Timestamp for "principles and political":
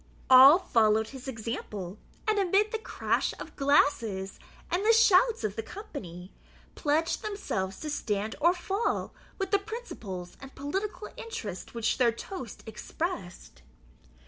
9.59-11.09